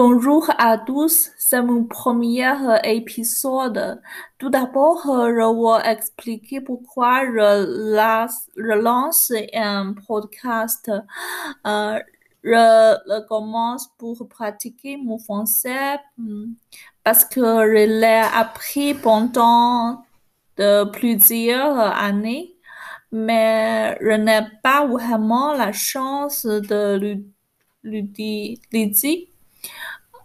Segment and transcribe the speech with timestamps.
[0.00, 4.00] Bonjour à tous, c'est mon premier euh, épisode.
[4.38, 10.88] Tout d'abord, euh, je vais expliquer pourquoi je, lance un podcast.
[11.66, 11.98] Euh,
[12.44, 16.52] je, commence pour pratiquer mon français hmm,
[17.02, 20.04] parce que je l'ai appris pendant
[20.92, 22.54] plusieurs années,
[23.10, 27.20] mais je n'ai pas vraiment la chance de
[27.82, 29.28] l'utiliser.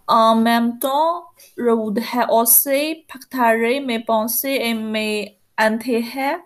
[0.06, 1.24] En même temps,
[1.56, 6.38] je voudrais aussi partager mes pensées et mes intérêts.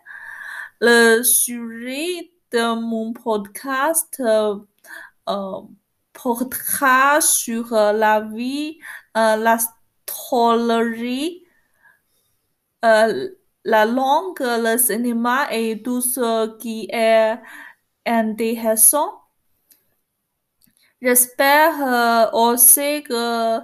[0.81, 4.57] Le sujet de mon podcast euh,
[6.13, 8.79] portera sur la vie,
[9.17, 11.45] euh, l'astrologie,
[12.85, 13.29] euh,
[13.65, 17.39] la langue, le cinéma et tout ce qui est
[18.07, 19.28] intéressant.
[21.01, 23.61] J'espère euh, aussi que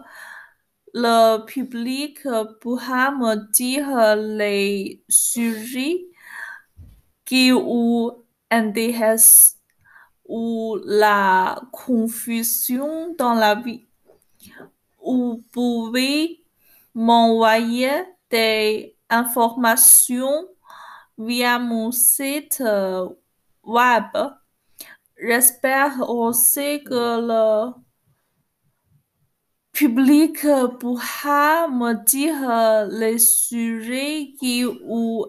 [0.95, 2.21] le public
[2.61, 6.07] pourra me dire les sujets
[7.25, 9.59] qui vous intéressent
[10.27, 13.87] ou la confusion dans la vie.
[15.05, 16.45] Vous pouvez
[16.95, 17.91] m'envoyer
[18.31, 20.49] des informations
[21.19, 23.09] via mon site euh,
[23.63, 24.05] web.
[25.17, 27.73] J'espère aussi que le
[29.73, 30.47] public
[30.81, 35.27] pourra me dire les sujets qui vous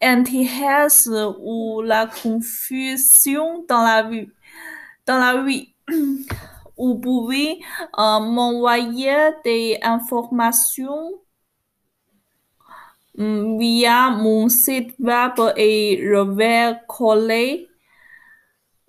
[0.00, 4.28] intéressent ou la confusion dans la vie.
[5.06, 5.74] Dans la vie.
[6.76, 7.60] Vous pouvez
[7.98, 11.12] euh, m'envoyer des informations
[13.16, 17.68] mm, via mon site web et je vais coller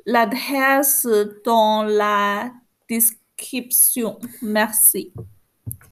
[0.05, 1.07] l'adresse
[1.43, 2.51] dans la
[2.89, 4.19] description.
[4.41, 5.13] Merci.